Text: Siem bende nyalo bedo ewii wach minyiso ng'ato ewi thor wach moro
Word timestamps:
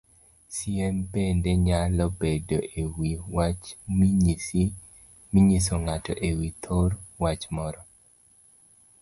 Siem 0.55 0.95
bende 1.13 1.51
nyalo 1.67 2.05
bedo 2.19 2.57
ewii 2.81 3.23
wach 3.35 3.63
minyiso 5.31 5.73
ng'ato 5.83 6.13
ewi 6.29 6.49
thor 6.63 6.89
wach 7.21 7.43
moro 7.55 7.81